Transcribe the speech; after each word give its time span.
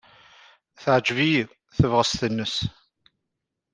Teɛjeb-iyi 0.81 1.43
tebɣest-nnes. 1.77 2.55